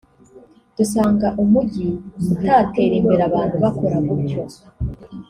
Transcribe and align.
dusanga 0.77 1.27
umujyi 1.43 1.87
utatera 2.39 2.93
imbere 2.99 3.21
abantu 3.29 3.55
bakora 3.63 3.97
gutyo 4.07 4.41